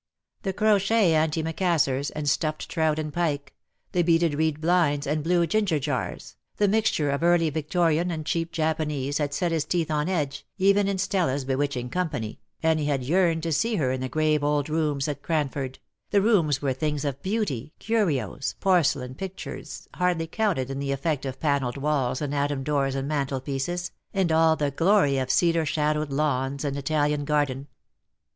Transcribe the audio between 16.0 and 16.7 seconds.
the rooms